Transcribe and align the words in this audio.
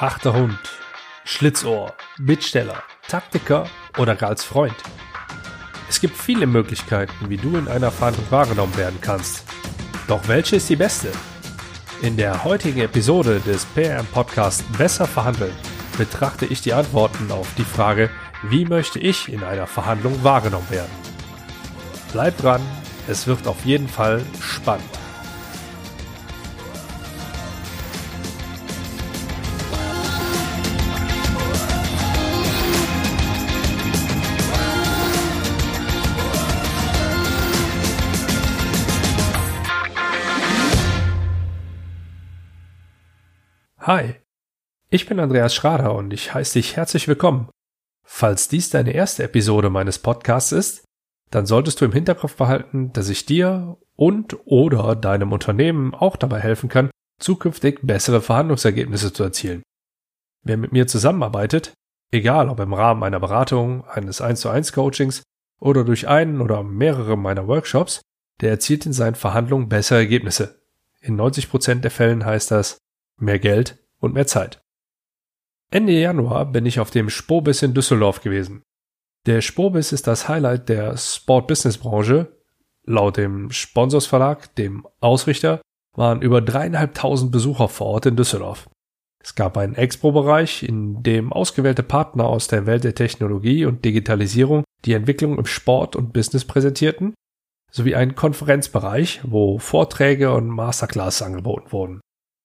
harter 0.00 0.32
Hund, 0.32 0.58
Schlitzohr, 1.24 1.92
Bittsteller, 2.18 2.82
Taktiker 3.06 3.68
oder 3.98 4.16
gar 4.16 4.30
als 4.30 4.42
Freund. 4.42 4.76
Es 5.90 6.00
gibt 6.00 6.16
viele 6.16 6.46
Möglichkeiten, 6.46 7.28
wie 7.28 7.36
du 7.36 7.58
in 7.58 7.68
einer 7.68 7.90
Verhandlung 7.90 8.24
wahrgenommen 8.30 8.74
werden 8.78 8.98
kannst. 9.02 9.44
Doch 10.08 10.26
welche 10.26 10.56
ist 10.56 10.70
die 10.70 10.76
beste? 10.76 11.12
In 12.00 12.16
der 12.16 12.44
heutigen 12.44 12.80
Episode 12.80 13.40
des 13.40 13.66
PM 13.66 14.06
Podcast 14.06 14.64
Besser 14.78 15.06
verhandeln 15.06 15.52
betrachte 15.98 16.46
ich 16.46 16.62
die 16.62 16.72
Antworten 16.72 17.30
auf 17.30 17.48
die 17.58 17.64
Frage, 17.64 18.08
wie 18.44 18.64
möchte 18.64 18.98
ich 18.98 19.30
in 19.30 19.44
einer 19.44 19.66
Verhandlung 19.66 20.24
wahrgenommen 20.24 20.70
werden? 20.70 20.92
Bleib 22.12 22.38
dran, 22.38 22.62
es 23.06 23.26
wird 23.26 23.46
auf 23.46 23.66
jeden 23.66 23.88
Fall 23.88 24.22
spannend. 24.40 24.99
Hi, 43.84 44.16
ich 44.90 45.06
bin 45.06 45.18
Andreas 45.18 45.54
Schrader 45.54 45.94
und 45.94 46.12
ich 46.12 46.34
heiße 46.34 46.52
dich 46.52 46.76
herzlich 46.76 47.08
willkommen. 47.08 47.48
Falls 48.04 48.46
dies 48.46 48.68
deine 48.68 48.92
erste 48.92 49.22
Episode 49.22 49.70
meines 49.70 49.98
Podcasts 49.98 50.52
ist, 50.52 50.84
dann 51.30 51.46
solltest 51.46 51.80
du 51.80 51.86
im 51.86 51.92
Hinterkopf 51.92 52.36
behalten, 52.36 52.92
dass 52.92 53.08
ich 53.08 53.24
dir 53.24 53.78
und 53.96 54.36
oder 54.44 54.94
deinem 54.96 55.32
Unternehmen 55.32 55.94
auch 55.94 56.16
dabei 56.16 56.40
helfen 56.40 56.68
kann, 56.68 56.90
zukünftig 57.20 57.78
bessere 57.80 58.20
Verhandlungsergebnisse 58.20 59.14
zu 59.14 59.22
erzielen. 59.22 59.62
Wer 60.42 60.58
mit 60.58 60.72
mir 60.72 60.86
zusammenarbeitet, 60.86 61.72
egal 62.12 62.50
ob 62.50 62.60
im 62.60 62.74
Rahmen 62.74 63.02
einer 63.02 63.20
Beratung, 63.20 63.86
eines 63.86 64.20
1 64.20 64.42
zu 64.42 64.50
1 64.50 64.74
Coachings 64.74 65.22
oder 65.58 65.84
durch 65.84 66.06
einen 66.06 66.42
oder 66.42 66.62
mehrere 66.62 67.16
meiner 67.16 67.48
Workshops, 67.48 68.02
der 68.42 68.50
erzielt 68.50 68.84
in 68.84 68.92
seinen 68.92 69.14
Verhandlungen 69.14 69.70
bessere 69.70 70.00
Ergebnisse. 70.00 70.60
In 71.00 71.16
90 71.16 71.48
Prozent 71.48 71.82
der 71.82 71.90
Fällen 71.90 72.26
heißt 72.26 72.50
das, 72.50 72.76
mehr 73.20 73.38
Geld 73.38 73.78
und 73.98 74.14
mehr 74.14 74.26
Zeit. 74.26 74.60
Ende 75.70 75.92
Januar 75.92 76.46
bin 76.46 76.66
ich 76.66 76.80
auf 76.80 76.90
dem 76.90 77.10
Spobis 77.10 77.62
in 77.62 77.74
Düsseldorf 77.74 78.20
gewesen. 78.20 78.62
Der 79.26 79.40
Spobis 79.40 79.92
ist 79.92 80.06
das 80.06 80.28
Highlight 80.28 80.68
der 80.68 80.96
Sport-Business-Branche. 80.96 82.36
Laut 82.84 83.18
dem 83.18 83.50
Sponsorsverlag, 83.50 84.54
dem 84.56 84.86
Ausrichter, 85.00 85.60
waren 85.94 86.22
über 86.22 86.40
dreieinhalbtausend 86.40 87.30
Besucher 87.30 87.68
vor 87.68 87.88
Ort 87.88 88.06
in 88.06 88.16
Düsseldorf. 88.16 88.68
Es 89.22 89.34
gab 89.34 89.58
einen 89.58 89.74
Expo-Bereich, 89.74 90.62
in 90.62 91.02
dem 91.02 91.32
ausgewählte 91.32 91.82
Partner 91.82 92.24
aus 92.24 92.48
der 92.48 92.64
Welt 92.64 92.84
der 92.84 92.94
Technologie 92.94 93.66
und 93.66 93.84
Digitalisierung 93.84 94.64
die 94.86 94.94
Entwicklung 94.94 95.38
im 95.38 95.44
Sport 95.44 95.94
und 95.94 96.14
Business 96.14 96.46
präsentierten, 96.46 97.14
sowie 97.70 97.94
einen 97.94 98.14
Konferenzbereich, 98.14 99.20
wo 99.24 99.58
Vorträge 99.58 100.32
und 100.32 100.48
Masterclass 100.48 101.20
angeboten 101.20 101.70
wurden. 101.70 102.00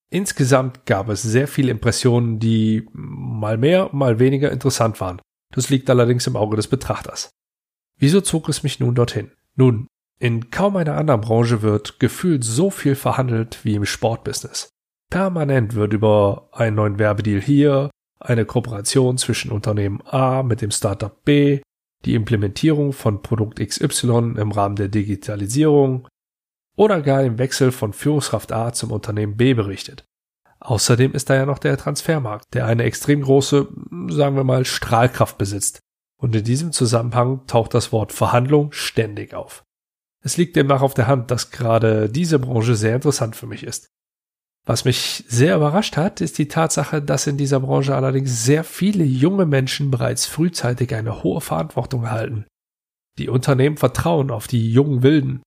Insgesamt 0.09 0.86
gab 0.86 1.09
es 1.09 1.22
sehr 1.22 1.48
viele 1.48 1.72
Impressionen, 1.72 2.39
die 2.39 2.88
mal 2.94 3.58
mehr, 3.58 3.89
mal 3.92 4.20
weniger 4.20 4.52
interessant 4.52 5.00
waren. 5.02 5.22
Das 5.53 5.70
liegt 5.70 5.89
allerdings 5.89 6.28
im 6.28 6.36
Auge 6.36 6.56
des 6.56 6.67
Betrachters. 6.67 7.30
Wieso 7.98 8.22
zog 8.22 8.50
es 8.50 8.64
mich 8.64 8.80
nun 8.80 8.95
dorthin? 8.95 9.31
Nun, 9.56 9.88
in 10.20 10.50
kaum 10.50 10.76
einer 10.76 10.98
anderen 10.98 11.22
Branche 11.22 11.61
wird 11.61 12.00
gefühlt 12.00 12.44
so 12.44 12.70
viel 12.70 12.95
verhandelt 12.95 13.59
wie 13.64 13.76
im 13.76 13.86
Sportbusiness. 13.86 14.70
Permanent 15.09 15.76
wird 15.76 15.94
über 15.94 16.50
einen 16.52 16.76
neuen 16.76 17.00
Werbedeal 17.00 17.42
hier, 17.42 17.89
eine 18.20 18.45
Kooperation 18.45 19.17
zwischen 19.17 19.52
Unternehmen 19.52 20.02
A 20.06 20.44
mit 20.44 20.61
dem 20.61 20.72
Startup 20.72 21.23
B, 21.23 21.61
die 22.06 22.16
Implementierung 22.16 22.94
von 22.94 23.22
Produkt 23.22 23.59
XY 23.59 24.36
im 24.37 24.52
Rahmen 24.52 24.76
der 24.76 24.87
Digitalisierung, 24.87 26.08
oder 26.75 27.02
gar 27.02 27.23
im 27.23 27.37
Wechsel 27.37 27.71
von 27.71 27.93
Führungskraft 27.93 28.52
A 28.52 28.73
zum 28.73 28.91
Unternehmen 28.91 29.37
B 29.37 29.53
berichtet. 29.53 30.05
Außerdem 30.59 31.13
ist 31.13 31.30
da 31.30 31.36
ja 31.36 31.45
noch 31.45 31.59
der 31.59 31.77
Transfermarkt, 31.77 32.53
der 32.53 32.65
eine 32.65 32.83
extrem 32.83 33.21
große, 33.21 33.67
sagen 34.09 34.36
wir 34.36 34.43
mal, 34.43 34.65
Strahlkraft 34.65 35.37
besitzt. 35.37 35.80
Und 36.17 36.36
in 36.36 36.43
diesem 36.43 36.71
Zusammenhang 36.71 37.45
taucht 37.45 37.73
das 37.73 37.91
Wort 37.91 38.11
Verhandlung 38.11 38.71
ständig 38.71 39.33
auf. 39.33 39.63
Es 40.23 40.37
liegt 40.37 40.55
demnach 40.55 40.81
auf 40.81 40.95
der 40.95 41.08
Hand, 41.08 41.30
dass 41.30 41.52
gerade 41.52 42.09
diese 42.09 42.39
Branche 42.39 42.75
sehr 42.75 42.95
interessant 42.95 43.36
für 43.36 43.45
mich 43.45 43.63
ist. 43.63 43.89
Was 44.65 44.86
mich 44.86 45.23
sehr 45.27 45.55
überrascht 45.55 45.97
hat, 45.97 46.21
ist 46.21 46.39
die 46.39 46.47
Tatsache, 46.47 46.99
dass 46.99 47.27
in 47.27 47.37
dieser 47.37 47.59
Branche 47.59 47.95
allerdings 47.95 48.43
sehr 48.43 48.63
viele 48.63 49.03
junge 49.03 49.45
Menschen 49.45 49.92
bereits 49.92 50.25
frühzeitig 50.25 50.95
eine 50.95 51.21
hohe 51.21 51.42
Verantwortung 51.42 52.05
erhalten. 52.05 52.45
Die 53.19 53.30
Unternehmen 53.30 53.77
vertrauen 53.77 54.31
auf 54.31 54.47
die 54.47 54.71
jungen 54.71 55.03
Wilden, 55.03 55.43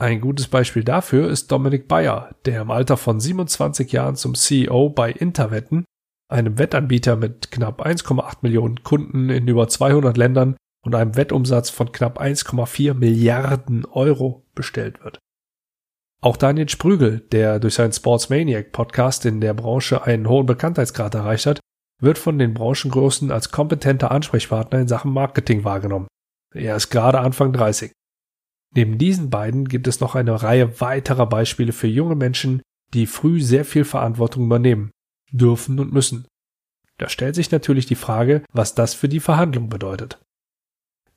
ein 0.00 0.20
gutes 0.20 0.48
Beispiel 0.48 0.82
dafür 0.82 1.28
ist 1.28 1.52
Dominik 1.52 1.86
Bayer, 1.86 2.34
der 2.46 2.62
im 2.62 2.70
Alter 2.70 2.96
von 2.96 3.20
27 3.20 3.92
Jahren 3.92 4.16
zum 4.16 4.34
CEO 4.34 4.88
bei 4.88 5.12
Interwetten, 5.12 5.84
einem 6.28 6.58
Wettanbieter 6.58 7.16
mit 7.16 7.50
knapp 7.50 7.84
1,8 7.84 8.38
Millionen 8.40 8.82
Kunden 8.82 9.28
in 9.28 9.46
über 9.46 9.68
200 9.68 10.16
Ländern 10.16 10.56
und 10.86 10.94
einem 10.94 11.16
Wettumsatz 11.16 11.68
von 11.68 11.92
knapp 11.92 12.18
1,4 12.18 12.94
Milliarden 12.94 13.84
Euro 13.84 14.46
bestellt 14.54 15.04
wird. 15.04 15.18
Auch 16.22 16.38
Daniel 16.38 16.68
Sprügel, 16.68 17.20
der 17.20 17.58
durch 17.60 17.74
seinen 17.74 17.92
Sportsmaniac 17.92 18.72
Podcast 18.72 19.26
in 19.26 19.42
der 19.42 19.52
Branche 19.52 20.04
einen 20.04 20.28
hohen 20.28 20.46
Bekanntheitsgrad 20.46 21.14
erreicht 21.14 21.44
hat, 21.44 21.60
wird 22.00 22.16
von 22.16 22.38
den 22.38 22.54
Branchengrößen 22.54 23.30
als 23.30 23.50
kompetenter 23.50 24.10
Ansprechpartner 24.10 24.80
in 24.80 24.88
Sachen 24.88 25.12
Marketing 25.12 25.64
wahrgenommen. 25.64 26.08
Er 26.54 26.76
ist 26.76 26.88
gerade 26.88 27.20
Anfang 27.20 27.52
30. 27.52 27.92
Neben 28.74 28.98
diesen 28.98 29.30
beiden 29.30 29.68
gibt 29.68 29.88
es 29.88 30.00
noch 30.00 30.14
eine 30.14 30.42
Reihe 30.42 30.80
weiterer 30.80 31.28
Beispiele 31.28 31.72
für 31.72 31.88
junge 31.88 32.14
Menschen, 32.14 32.62
die 32.94 33.06
früh 33.06 33.40
sehr 33.40 33.64
viel 33.64 33.84
Verantwortung 33.84 34.44
übernehmen, 34.44 34.90
dürfen 35.32 35.80
und 35.80 35.92
müssen. 35.92 36.26
Da 36.98 37.08
stellt 37.08 37.34
sich 37.34 37.50
natürlich 37.50 37.86
die 37.86 37.94
Frage, 37.94 38.42
was 38.52 38.74
das 38.74 38.94
für 38.94 39.08
die 39.08 39.20
Verhandlung 39.20 39.68
bedeutet. 39.68 40.20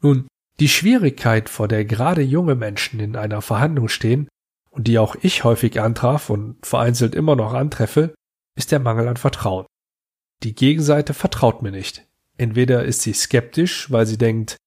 Nun, 0.02 0.28
die 0.60 0.70
Schwierigkeit, 0.70 1.50
vor 1.50 1.68
der 1.68 1.86
gerade 1.86 2.22
junge 2.22 2.56
Menschen 2.56 3.00
in 3.00 3.16
einer 3.16 3.42
Verhandlung 3.42 3.88
stehen 3.88 4.28
und 4.70 4.88
die 4.88 4.98
auch 4.98 5.16
ich 5.22 5.44
häufig 5.44 5.80
antraf 5.80 6.30
und 6.30 6.64
vereinzelt 6.66 7.16
immer 7.16 7.36
noch 7.36 7.54
antreffe, 7.54 8.14
ist 8.56 8.72
der 8.72 8.80
Mangel 8.80 9.08
an 9.08 9.18
Vertrauen. 9.18 9.66
Die 10.44 10.56
Gegenseite 10.56 11.14
vertraut 11.14 11.62
mir 11.62 11.72
nicht. 11.72 12.06
Entweder 12.38 12.84
ist 12.84 13.02
sie 13.02 13.14
skeptisch, 13.14 13.92
weil 13.92 14.06
sie 14.06 14.18
denkt, 14.18 14.58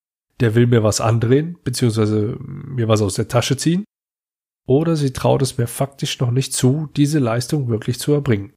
der 0.40 0.54
will 0.54 0.66
mir 0.66 0.82
was 0.82 1.00
andrehen, 1.00 1.58
beziehungsweise 1.64 2.36
mir 2.40 2.88
was 2.88 3.02
aus 3.02 3.14
der 3.14 3.28
Tasche 3.28 3.56
ziehen, 3.56 3.84
oder 4.66 4.96
sie 4.96 5.12
traut 5.12 5.42
es 5.42 5.58
mir 5.58 5.66
faktisch 5.66 6.18
noch 6.20 6.30
nicht 6.30 6.52
zu, 6.52 6.88
diese 6.96 7.18
Leistung 7.18 7.68
wirklich 7.68 7.98
zu 7.98 8.12
erbringen. 8.12 8.52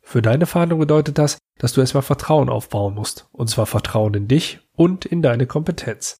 Für 0.00 0.22
deine 0.22 0.46
Verhandlung 0.46 0.80
bedeutet 0.80 1.18
das, 1.18 1.38
dass 1.58 1.72
du 1.72 1.80
erstmal 1.80 2.02
Vertrauen 2.02 2.48
aufbauen 2.48 2.94
musst, 2.94 3.28
und 3.32 3.48
zwar 3.48 3.66
Vertrauen 3.66 4.14
in 4.14 4.28
dich 4.28 4.60
und 4.74 5.04
in 5.04 5.22
deine 5.22 5.46
Kompetenz. 5.46 6.16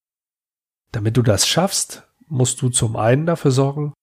Damit 0.91 1.17
du 1.17 1.21
das 1.21 1.47
schaffst, 1.47 2.07
musst 2.27 2.61
du 2.61 2.69
zum 2.69 2.95
einen 2.95 3.25
dafür 3.25 3.51
sorgen, 3.51 3.93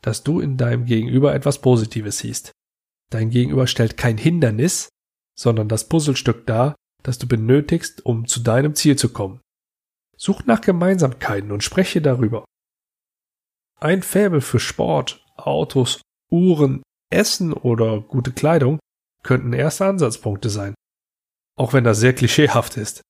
dass 0.00 0.22
du 0.22 0.40
in 0.40 0.56
deinem 0.56 0.86
Gegenüber 0.86 1.34
etwas 1.34 1.60
Positives 1.60 2.18
siehst. 2.18 2.52
Dein 3.10 3.30
Gegenüber 3.30 3.66
stellt 3.66 3.96
kein 3.96 4.18
Hindernis, 4.18 4.88
sondern 5.36 5.68
das 5.68 5.88
Puzzlestück 5.88 6.46
dar, 6.46 6.74
das 7.02 7.18
du 7.18 7.26
benötigst, 7.26 8.04
um 8.04 8.26
zu 8.26 8.40
deinem 8.40 8.74
Ziel 8.74 8.96
zu 8.96 9.10
kommen. 9.10 9.40
Such 10.16 10.44
nach 10.46 10.60
Gemeinsamkeiten 10.60 11.52
und 11.52 11.62
spreche 11.62 12.00
darüber. 12.00 12.44
Ein 13.78 14.02
Faible 14.02 14.40
für 14.40 14.58
Sport, 14.58 15.24
Autos, 15.36 16.00
Uhren, 16.30 16.82
Essen 17.10 17.52
oder 17.52 18.00
gute 18.00 18.32
Kleidung 18.32 18.78
könnten 19.22 19.52
erste 19.52 19.86
Ansatzpunkte 19.86 20.50
sein. 20.50 20.74
Auch 21.56 21.72
wenn 21.72 21.84
das 21.84 22.00
sehr 22.00 22.14
klischeehaft 22.14 22.76
ist. 22.76 23.02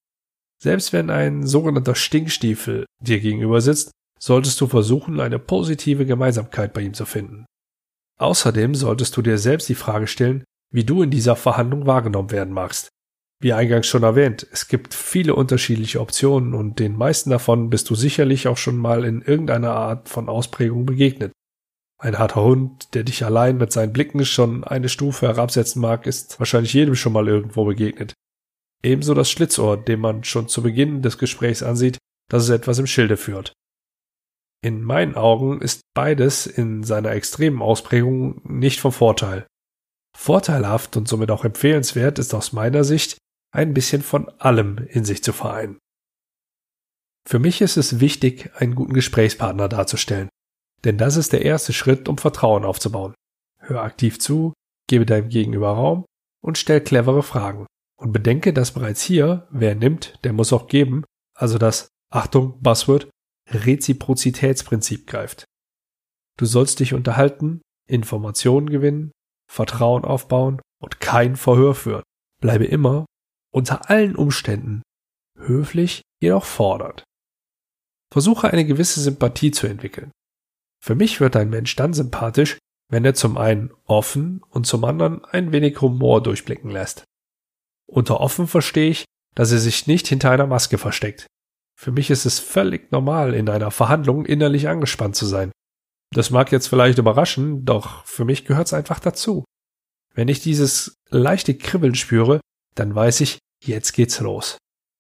Selbst 0.60 0.92
wenn 0.92 1.10
ein 1.10 1.46
sogenannter 1.46 1.94
Stinkstiefel 1.94 2.86
dir 3.00 3.20
gegenüber 3.20 3.60
sitzt, 3.60 3.90
solltest 4.18 4.60
du 4.60 4.66
versuchen, 4.66 5.20
eine 5.20 5.38
positive 5.38 6.06
Gemeinsamkeit 6.06 6.72
bei 6.72 6.80
ihm 6.80 6.94
zu 6.94 7.04
finden. 7.04 7.46
Außerdem 8.18 8.74
solltest 8.74 9.16
du 9.16 9.22
dir 9.22 9.38
selbst 9.38 9.68
die 9.68 9.74
Frage 9.74 10.06
stellen, 10.06 10.44
wie 10.72 10.84
du 10.84 11.02
in 11.02 11.10
dieser 11.10 11.36
Verhandlung 11.36 11.86
wahrgenommen 11.86 12.30
werden 12.30 12.54
magst. 12.54 12.88
Wie 13.38 13.52
eingangs 13.52 13.86
schon 13.86 14.02
erwähnt, 14.02 14.46
es 14.50 14.66
gibt 14.66 14.94
viele 14.94 15.34
unterschiedliche 15.34 16.00
Optionen 16.00 16.54
und 16.54 16.78
den 16.78 16.96
meisten 16.96 17.30
davon 17.30 17.68
bist 17.68 17.90
du 17.90 17.94
sicherlich 17.94 18.48
auch 18.48 18.56
schon 18.56 18.76
mal 18.76 19.04
in 19.04 19.20
irgendeiner 19.20 19.72
Art 19.72 20.08
von 20.08 20.28
Ausprägung 20.28 20.86
begegnet. 20.86 21.32
Ein 21.98 22.18
harter 22.18 22.42
Hund, 22.42 22.94
der 22.94 23.04
dich 23.04 23.24
allein 23.24 23.58
mit 23.58 23.72
seinen 23.72 23.92
Blicken 23.92 24.24
schon 24.24 24.64
eine 24.64 24.88
Stufe 24.88 25.26
herabsetzen 25.26 25.80
mag, 25.80 26.06
ist 26.06 26.38
wahrscheinlich 26.38 26.72
jedem 26.72 26.94
schon 26.94 27.12
mal 27.12 27.28
irgendwo 27.28 27.64
begegnet. 27.64 28.14
Ebenso 28.82 29.14
das 29.14 29.30
Schlitzohr, 29.30 29.76
dem 29.76 30.00
man 30.00 30.24
schon 30.24 30.48
zu 30.48 30.62
Beginn 30.62 31.02
des 31.02 31.18
Gesprächs 31.18 31.62
ansieht, 31.62 31.98
dass 32.30 32.42
es 32.42 32.50
etwas 32.50 32.78
im 32.78 32.86
Schilde 32.86 33.16
führt. 33.16 33.52
In 34.62 34.82
meinen 34.82 35.14
Augen 35.14 35.60
ist 35.60 35.82
beides 35.94 36.46
in 36.46 36.84
seiner 36.84 37.12
extremen 37.12 37.62
Ausprägung 37.62 38.40
nicht 38.44 38.80
vom 38.80 38.92
Vorteil. 38.92 39.46
Vorteilhaft 40.16 40.96
und 40.96 41.08
somit 41.08 41.30
auch 41.30 41.44
empfehlenswert 41.44 42.18
ist 42.18 42.34
aus 42.34 42.52
meiner 42.52 42.84
Sicht, 42.84 43.18
ein 43.52 43.74
bisschen 43.74 44.02
von 44.02 44.28
allem 44.38 44.78
in 44.88 45.04
sich 45.04 45.22
zu 45.22 45.32
vereinen. 45.32 45.78
Für 47.26 47.38
mich 47.38 47.60
ist 47.60 47.76
es 47.76 48.00
wichtig, 48.00 48.50
einen 48.56 48.74
guten 48.74 48.94
Gesprächspartner 48.94 49.68
darzustellen, 49.68 50.28
denn 50.84 50.98
das 50.98 51.16
ist 51.16 51.32
der 51.32 51.42
erste 51.42 51.72
Schritt, 51.72 52.08
um 52.08 52.18
Vertrauen 52.18 52.64
aufzubauen. 52.64 53.14
Hör 53.58 53.82
aktiv 53.82 54.20
zu, 54.20 54.52
gebe 54.88 55.06
deinem 55.06 55.28
Gegenüber 55.28 55.70
Raum 55.70 56.04
und 56.40 56.58
stell 56.58 56.80
clevere 56.80 57.22
Fragen. 57.22 57.66
Und 57.98 58.12
bedenke, 58.12 58.52
dass 58.52 58.72
bereits 58.72 59.02
hier, 59.02 59.48
wer 59.50 59.74
nimmt, 59.74 60.22
der 60.22 60.32
muss 60.32 60.52
auch 60.52 60.68
geben, 60.68 61.04
also 61.34 61.58
das, 61.58 61.88
Achtung, 62.12 62.60
Buzzword, 62.60 63.08
Reziprozitätsprinzip 63.48 65.06
greift. 65.06 65.44
Du 66.36 66.44
sollst 66.44 66.80
dich 66.80 66.92
unterhalten, 66.92 67.62
Informationen 67.88 68.68
gewinnen, 68.68 69.12
Vertrauen 69.50 70.04
aufbauen 70.04 70.60
und 70.80 71.00
kein 71.00 71.36
Verhör 71.36 71.74
führen. 71.74 72.02
Bleibe 72.40 72.66
immer, 72.66 73.06
unter 73.56 73.88
allen 73.88 74.16
Umständen, 74.16 74.82
höflich, 75.38 76.02
jedoch 76.20 76.44
fordernd. 76.44 77.04
Versuche 78.12 78.50
eine 78.50 78.66
gewisse 78.66 79.00
Sympathie 79.00 79.50
zu 79.50 79.66
entwickeln. 79.66 80.10
Für 80.78 80.94
mich 80.94 81.20
wird 81.20 81.36
ein 81.36 81.48
Mensch 81.48 81.74
dann 81.74 81.94
sympathisch, 81.94 82.58
wenn 82.90 83.06
er 83.06 83.14
zum 83.14 83.38
einen 83.38 83.72
offen 83.86 84.42
und 84.50 84.66
zum 84.66 84.84
anderen 84.84 85.24
ein 85.24 85.52
wenig 85.52 85.80
Humor 85.80 86.22
durchblicken 86.22 86.70
lässt. 86.70 87.04
Unter 87.86 88.20
offen 88.20 88.46
verstehe 88.46 88.90
ich, 88.90 89.06
dass 89.34 89.52
er 89.52 89.58
sich 89.58 89.86
nicht 89.86 90.06
hinter 90.06 90.30
einer 90.30 90.46
Maske 90.46 90.76
versteckt. 90.76 91.26
Für 91.78 91.92
mich 91.92 92.10
ist 92.10 92.26
es 92.26 92.38
völlig 92.38 92.92
normal, 92.92 93.32
in 93.32 93.48
einer 93.48 93.70
Verhandlung 93.70 94.26
innerlich 94.26 94.68
angespannt 94.68 95.16
zu 95.16 95.24
sein. 95.24 95.50
Das 96.12 96.28
mag 96.28 96.52
jetzt 96.52 96.66
vielleicht 96.66 96.98
überraschen, 96.98 97.64
doch 97.64 98.04
für 98.04 98.26
mich 98.26 98.44
gehört 98.44 98.66
es 98.66 98.74
einfach 98.74 99.00
dazu. 99.00 99.46
Wenn 100.12 100.28
ich 100.28 100.40
dieses 100.40 100.96
leichte 101.08 101.56
Kribbeln 101.56 101.94
spüre, 101.94 102.42
dann 102.74 102.94
weiß 102.94 103.22
ich, 103.22 103.38
jetzt 103.60 103.92
geht's 103.92 104.20
los. 104.20 104.58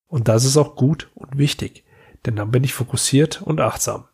Und 0.08 0.28
das 0.28 0.44
ist 0.44 0.56
auch 0.56 0.76
gut 0.76 1.10
und 1.14 1.38
wichtig, 1.38 1.84
denn 2.24 2.36
dann 2.36 2.50
bin 2.50 2.64
ich 2.64 2.74
fokussiert 2.74 3.42
und 3.42 3.60
achtsam. 3.60 4.04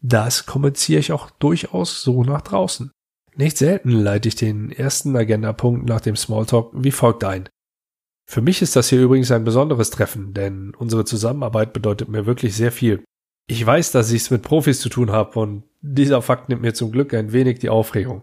Das 0.00 0.46
kommuniziere 0.46 1.00
ich 1.00 1.12
auch 1.12 1.30
durchaus 1.30 2.02
so 2.02 2.24
nach 2.24 2.40
draußen. 2.40 2.90
Nicht 3.36 3.58
selten 3.58 3.90
leite 3.90 4.28
ich 4.28 4.34
den 4.34 4.72
ersten 4.72 5.16
Agendapunkt 5.16 5.88
nach 5.88 6.00
dem 6.00 6.16
Smalltalk 6.16 6.70
wie 6.72 6.90
folgt 6.90 7.24
ein. 7.24 7.48
Für 8.26 8.40
mich 8.40 8.62
ist 8.62 8.76
das 8.76 8.88
hier 8.88 9.00
übrigens 9.00 9.30
ein 9.30 9.44
besonderes 9.44 9.90
Treffen, 9.90 10.34
denn 10.34 10.74
unsere 10.74 11.04
Zusammenarbeit 11.04 11.72
bedeutet 11.72 12.08
mir 12.08 12.26
wirklich 12.26 12.54
sehr 12.54 12.72
viel. 12.72 13.04
Ich 13.48 13.64
weiß, 13.64 13.90
dass 13.90 14.12
ich 14.12 14.22
es 14.22 14.30
mit 14.30 14.42
Profis 14.42 14.80
zu 14.80 14.88
tun 14.88 15.10
habe 15.10 15.38
und 15.40 15.64
dieser 15.80 16.22
Fakt 16.22 16.48
nimmt 16.48 16.62
mir 16.62 16.72
zum 16.72 16.92
Glück 16.92 17.12
ein 17.12 17.32
wenig 17.32 17.58
die 17.58 17.70
Aufregung. 17.70 18.22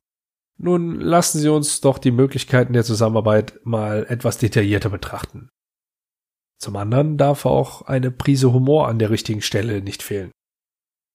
Nun 0.58 1.00
lassen 1.00 1.40
Sie 1.40 1.50
uns 1.50 1.82
doch 1.82 2.00
die 2.00 2.12
Möglichkeiten 2.12 2.74
der 2.74 2.84
Zusammenarbeit 2.84 3.60
mal 3.64 4.06
etwas 4.10 4.38
detaillierter 4.40 4.90
betrachten. 4.90 5.50
Zum 6.60 6.76
anderen 6.76 7.18
darf 7.18 7.46
auch 7.46 7.84
eine 7.84 8.10
Prise 8.10 8.52
Humor 8.52 8.88
an 8.88 8.98
der 8.98 9.12
richtigen 9.12 9.42
Stelle 9.42 9.82
nicht 9.82 10.02
fehlen. 10.02 10.32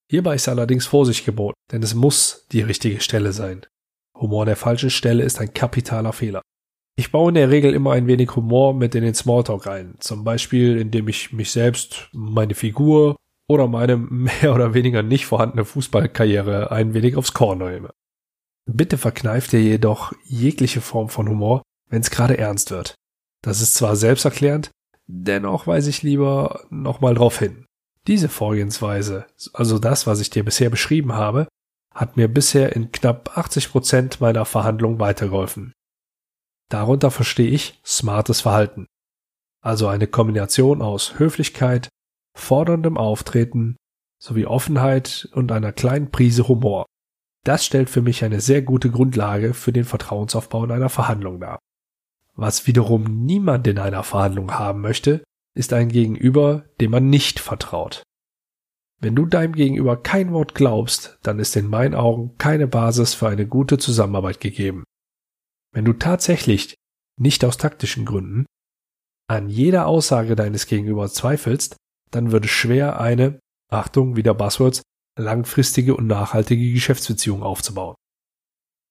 Hierbei 0.08 0.36
ist 0.36 0.48
allerdings 0.48 0.86
Vorsicht 0.86 1.24
geboten, 1.24 1.58
denn 1.72 1.82
es 1.82 1.94
muss 1.94 2.46
die 2.52 2.60
richtige 2.60 3.00
Stelle 3.00 3.32
sein. 3.32 3.66
Humor 4.16 4.42
an 4.42 4.46
der 4.46 4.56
falschen 4.56 4.90
Stelle 4.90 5.24
ist 5.24 5.40
ein 5.40 5.52
kapitaler 5.52 6.12
Fehler. 6.12 6.42
Ich 6.96 7.10
baue 7.10 7.30
in 7.30 7.34
der 7.34 7.50
Regel 7.50 7.74
immer 7.74 7.92
ein 7.92 8.06
wenig 8.06 8.36
Humor 8.36 8.74
mit 8.74 8.94
in 8.94 9.02
den 9.02 9.14
Smalltalk 9.14 9.66
ein, 9.66 9.94
zum 9.98 10.22
Beispiel 10.22 10.76
indem 10.76 11.08
ich 11.08 11.32
mich 11.32 11.50
selbst, 11.50 12.10
meine 12.12 12.54
Figur 12.54 13.16
oder 13.48 13.66
meine 13.66 13.96
mehr 13.96 14.54
oder 14.54 14.74
weniger 14.74 15.02
nicht 15.02 15.26
vorhandene 15.26 15.64
Fußballkarriere 15.64 16.70
ein 16.70 16.94
wenig 16.94 17.16
aufs 17.16 17.32
Korn 17.32 17.58
nehme. 17.58 17.90
Bitte 18.66 18.98
verkneift 18.98 19.52
ihr 19.52 19.62
jedoch 19.62 20.12
jegliche 20.24 20.80
Form 20.80 21.08
von 21.08 21.28
Humor, 21.28 21.62
wenn 21.88 22.00
es 22.00 22.10
gerade 22.10 22.38
ernst 22.38 22.70
wird. 22.70 22.94
Das 23.42 23.60
ist 23.60 23.74
zwar 23.74 23.96
selbsterklärend, 23.96 24.70
dennoch 25.06 25.66
weise 25.66 25.90
ich 25.90 26.02
lieber 26.02 26.64
nochmal 26.70 27.14
drauf 27.14 27.38
hin. 27.38 27.66
Diese 28.06 28.28
Vorgehensweise, 28.28 29.26
also 29.52 29.78
das, 29.78 30.06
was 30.06 30.20
ich 30.20 30.30
dir 30.30 30.44
bisher 30.44 30.70
beschrieben 30.70 31.12
habe, 31.12 31.48
hat 31.92 32.16
mir 32.16 32.28
bisher 32.28 32.74
in 32.74 32.90
knapp 32.90 33.36
80 33.36 33.70
Prozent 33.70 34.20
meiner 34.20 34.44
Verhandlungen 34.44 34.98
weitergeholfen. 34.98 35.72
Darunter 36.68 37.10
verstehe 37.10 37.50
ich 37.50 37.80
smartes 37.84 38.40
Verhalten. 38.40 38.86
Also 39.60 39.88
eine 39.88 40.06
Kombination 40.06 40.82
aus 40.82 41.18
Höflichkeit, 41.18 41.88
forderndem 42.34 42.96
Auftreten 42.96 43.76
sowie 44.18 44.46
Offenheit 44.46 45.28
und 45.34 45.52
einer 45.52 45.72
kleinen 45.72 46.10
Prise 46.10 46.48
Humor. 46.48 46.86
Das 47.44 47.64
stellt 47.64 47.90
für 47.90 48.02
mich 48.02 48.24
eine 48.24 48.40
sehr 48.40 48.62
gute 48.62 48.90
Grundlage 48.90 49.54
für 49.54 49.72
den 49.72 49.84
Vertrauensaufbau 49.84 50.64
in 50.64 50.70
einer 50.70 50.88
Verhandlung 50.88 51.40
dar. 51.40 51.58
Was 52.34 52.66
wiederum 52.66 53.24
niemand 53.24 53.66
in 53.66 53.78
einer 53.78 54.04
Verhandlung 54.04 54.52
haben 54.52 54.80
möchte, 54.80 55.22
ist 55.54 55.72
ein 55.72 55.88
Gegenüber, 55.88 56.64
dem 56.80 56.92
man 56.92 57.10
nicht 57.10 57.40
vertraut. 57.40 58.02
Wenn 59.00 59.16
du 59.16 59.26
deinem 59.26 59.54
Gegenüber 59.54 60.00
kein 60.00 60.32
Wort 60.32 60.54
glaubst, 60.54 61.18
dann 61.22 61.40
ist 61.40 61.56
in 61.56 61.68
meinen 61.68 61.94
Augen 61.94 62.38
keine 62.38 62.68
Basis 62.68 63.14
für 63.14 63.28
eine 63.28 63.46
gute 63.46 63.76
Zusammenarbeit 63.76 64.40
gegeben. 64.40 64.84
Wenn 65.72 65.84
du 65.84 65.92
tatsächlich, 65.92 66.76
nicht 67.18 67.44
aus 67.44 67.56
taktischen 67.56 68.06
Gründen, 68.06 68.46
an 69.28 69.48
jeder 69.48 69.86
Aussage 69.86 70.36
deines 70.36 70.66
Gegenübers 70.66 71.14
zweifelst, 71.14 71.76
dann 72.10 72.30
würde 72.30 72.48
schwer 72.48 73.00
eine, 73.00 73.40
Achtung, 73.68 74.16
wieder 74.16 74.34
Buzzwords, 74.34 74.82
langfristige 75.16 75.96
und 75.96 76.06
nachhaltige 76.06 76.72
Geschäftsbeziehung 76.72 77.42
aufzubauen. 77.42 77.94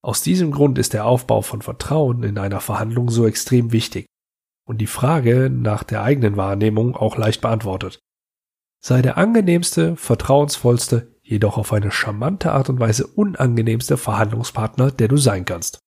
Aus 0.04 0.24
diesem 0.24 0.52
Grund 0.52 0.78
ist 0.78 0.94
der 0.94 1.06
Aufbau 1.06 1.42
von 1.42 1.62
Vertrauen 1.62 2.24
in 2.24 2.38
einer 2.38 2.60
Verhandlung 2.60 3.10
so 3.10 3.28
extrem 3.28 3.72
wichtig 3.72 4.08
und 4.68 4.80
die 4.80 4.88
Frage 4.88 5.50
nach 5.50 5.84
der 5.84 6.04
eigenen 6.04 6.38
Wahrnehmung 6.38 6.96
auch 6.96 7.18
leicht 7.18 7.42
beantwortet. 7.42 8.00
Sei 8.84 9.02
der 9.02 9.18
angenehmste, 9.18 9.96
vertrauensvollste, 9.96 11.16
jedoch 11.22 11.58
auf 11.58 11.72
eine 11.72 11.92
charmante 11.92 12.52
Art 12.52 12.70
und 12.70 12.80
Weise 12.80 13.06
unangenehmste 13.06 13.96
Verhandlungspartner, 13.96 14.92
der 14.92 15.08
du 15.08 15.18
sein 15.18 15.46
kannst. 15.46 15.80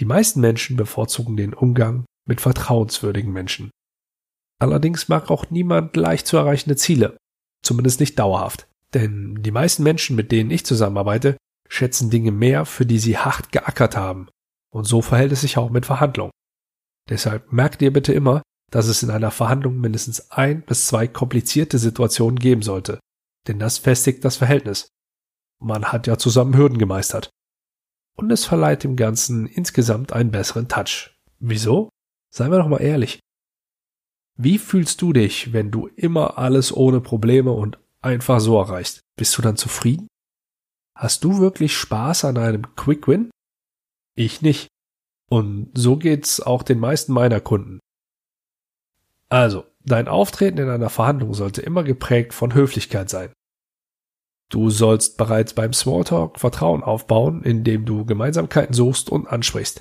Die 0.00 0.06
meisten 0.06 0.40
Menschen 0.40 0.76
bevorzugen 0.76 1.36
den 1.36 1.52
Umgang 1.52 2.06
mit 2.26 2.40
vertrauenswürdigen 2.40 3.32
Menschen. 3.32 3.70
Allerdings 4.58 5.08
mag 5.08 5.30
auch 5.30 5.50
niemand 5.50 5.96
leicht 5.96 6.26
zu 6.26 6.38
erreichende 6.38 6.76
Ziele, 6.76 7.18
zumindest 7.62 8.00
nicht 8.00 8.18
dauerhaft. 8.18 8.68
Denn 8.94 9.42
die 9.42 9.50
meisten 9.50 9.82
Menschen, 9.82 10.16
mit 10.16 10.32
denen 10.32 10.50
ich 10.50 10.66
zusammenarbeite, 10.66 11.36
schätzen 11.68 12.10
Dinge 12.10 12.32
mehr, 12.32 12.66
für 12.66 12.84
die 12.84 12.98
sie 12.98 13.16
hart 13.16 13.52
geackert 13.52 13.96
haben. 13.96 14.28
Und 14.70 14.84
so 14.84 15.02
verhält 15.02 15.32
es 15.32 15.40
sich 15.40 15.56
auch 15.56 15.70
mit 15.70 15.86
Verhandlungen. 15.86 16.32
Deshalb 17.08 17.52
merkt 17.52 17.80
dir 17.80 17.92
bitte 17.92 18.12
immer, 18.12 18.42
dass 18.70 18.86
es 18.86 19.02
in 19.02 19.10
einer 19.10 19.30
Verhandlung 19.30 19.78
mindestens 19.78 20.30
ein 20.30 20.62
bis 20.62 20.86
zwei 20.86 21.06
komplizierte 21.06 21.78
Situationen 21.78 22.38
geben 22.38 22.62
sollte. 22.62 23.00
Denn 23.46 23.58
das 23.58 23.78
festigt 23.78 24.24
das 24.24 24.36
Verhältnis. 24.36 24.88
Man 25.60 25.86
hat 25.86 26.06
ja 26.06 26.16
zusammen 26.16 26.56
Hürden 26.56 26.78
gemeistert. 26.78 27.30
Und 28.16 28.30
es 28.30 28.44
verleiht 28.44 28.84
dem 28.84 28.96
Ganzen 28.96 29.46
insgesamt 29.46 30.12
einen 30.12 30.30
besseren 30.30 30.68
Touch. 30.68 31.16
Wieso? 31.38 31.88
Seien 32.30 32.50
wir 32.50 32.58
doch 32.58 32.68
mal 32.68 32.82
ehrlich. 32.82 33.20
Wie 34.38 34.58
fühlst 34.58 35.02
du 35.02 35.12
dich, 35.12 35.52
wenn 35.52 35.70
du 35.70 35.88
immer 35.88 36.38
alles 36.38 36.74
ohne 36.74 37.00
Probleme 37.00 37.52
und 37.52 37.78
einfach 38.00 38.40
so 38.40 38.58
erreichst? 38.58 39.00
Bist 39.16 39.36
du 39.36 39.42
dann 39.42 39.56
zufrieden? 39.56 40.08
Hast 40.96 41.24
du 41.24 41.38
wirklich 41.38 41.76
Spaß 41.76 42.24
an 42.24 42.38
einem 42.38 42.74
Quick 42.76 43.08
Win? 43.08 43.30
Ich 44.16 44.42
nicht. 44.42 44.68
Und 45.28 45.70
so 45.74 45.96
geht's 45.96 46.40
auch 46.40 46.62
den 46.62 46.78
meisten 46.78 47.12
meiner 47.12 47.40
Kunden. 47.40 47.78
Also, 49.28 49.64
dein 49.80 50.08
Auftreten 50.08 50.58
in 50.58 50.68
einer 50.68 50.90
Verhandlung 50.90 51.32
sollte 51.32 51.62
immer 51.62 51.84
geprägt 51.84 52.34
von 52.34 52.54
Höflichkeit 52.54 53.08
sein. 53.08 53.32
Du 54.50 54.68
sollst 54.68 55.16
bereits 55.16 55.54
beim 55.54 55.72
Smalltalk 55.72 56.38
Vertrauen 56.38 56.82
aufbauen, 56.82 57.42
indem 57.42 57.86
du 57.86 58.04
Gemeinsamkeiten 58.04 58.74
suchst 58.74 59.08
und 59.08 59.26
ansprichst. 59.26 59.80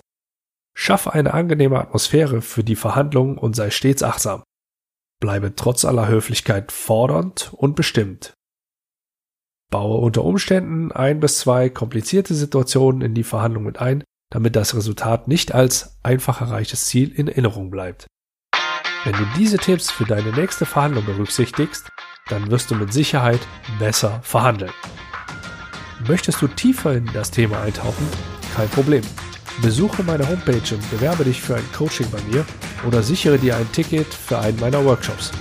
Schaff 0.73 1.07
eine 1.07 1.33
angenehme 1.33 1.79
Atmosphäre 1.79 2.41
für 2.41 2.63
die 2.63 2.75
Verhandlungen 2.75 3.37
und 3.37 3.55
sei 3.55 3.69
stets 3.69 4.03
achtsam. 4.03 4.43
Bleibe 5.19 5.55
trotz 5.55 5.85
aller 5.85 6.07
Höflichkeit 6.07 6.71
fordernd 6.71 7.51
und 7.53 7.75
bestimmt. 7.75 8.33
Baue 9.69 9.99
unter 9.99 10.23
Umständen 10.25 10.91
ein 10.91 11.19
bis 11.19 11.37
zwei 11.39 11.69
komplizierte 11.69 12.33
Situationen 12.33 13.01
in 13.01 13.13
die 13.13 13.23
Verhandlung 13.23 13.63
mit 13.63 13.79
ein, 13.79 14.03
damit 14.29 14.55
das 14.55 14.75
Resultat 14.75 15.27
nicht 15.27 15.53
als 15.53 15.99
einfach 16.03 16.41
erreichtes 16.41 16.85
Ziel 16.85 17.11
in 17.11 17.27
Erinnerung 17.27 17.69
bleibt. 17.69 18.07
Wenn 19.03 19.13
du 19.13 19.25
diese 19.37 19.57
Tipps 19.57 19.89
für 19.89 20.05
deine 20.05 20.31
nächste 20.31 20.65
Verhandlung 20.65 21.05
berücksichtigst, 21.05 21.89
dann 22.27 22.51
wirst 22.51 22.69
du 22.69 22.75
mit 22.75 22.93
Sicherheit 22.93 23.39
besser 23.79 24.19
verhandeln. 24.23 24.71
Möchtest 26.07 26.41
du 26.41 26.47
tiefer 26.47 26.93
in 26.93 27.09
das 27.13 27.31
Thema 27.31 27.61
eintauchen? 27.61 28.07
Kein 28.55 28.69
Problem. 28.69 29.03
Besuche 29.61 30.03
meine 30.03 30.27
Homepage 30.27 30.73
und 30.73 30.91
bewerbe 30.91 31.23
dich 31.23 31.41
für 31.41 31.55
ein 31.55 31.71
Coaching 31.75 32.07
bei 32.09 32.21
mir 32.31 32.45
oder 32.87 33.03
sichere 33.03 33.37
dir 33.37 33.57
ein 33.57 33.71
Ticket 33.71 34.07
für 34.13 34.39
einen 34.39 34.59
meiner 34.59 34.83
Workshops. 34.85 35.31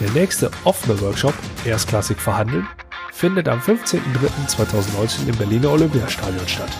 Der 0.00 0.10
nächste 0.10 0.50
offene 0.64 1.00
Workshop, 1.00 1.34
Erstklassig 1.64 2.20
verhandeln, 2.20 2.66
findet 3.12 3.48
am 3.48 3.60
15.03.2019 3.60 5.28
im 5.28 5.36
Berliner 5.36 5.70
Olympiastadion 5.70 6.46
statt. 6.46 6.70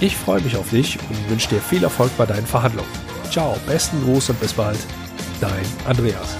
Ich 0.00 0.16
freue 0.16 0.40
mich 0.40 0.56
auf 0.56 0.70
dich 0.70 0.98
und 1.08 1.30
wünsche 1.30 1.50
dir 1.50 1.60
viel 1.60 1.84
Erfolg 1.84 2.10
bei 2.16 2.26
deinen 2.26 2.46
Verhandlungen. 2.46 2.90
Ciao, 3.30 3.56
besten 3.66 4.02
Gruß 4.04 4.30
und 4.30 4.40
bis 4.40 4.52
bald. 4.52 4.78
Dein 5.40 5.64
Andreas. 5.86 6.36